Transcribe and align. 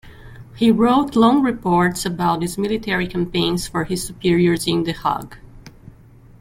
He 0.55 0.71
wrote 0.71 1.15
long 1.15 1.43
reports 1.43 2.07
about 2.07 2.39
these 2.39 2.57
military 2.57 3.05
campaigns 3.05 3.67
for 3.67 3.83
his 3.83 4.03
superiors 4.03 4.65
in 4.67 4.81
The 4.83 4.93
Hague. 4.93 5.37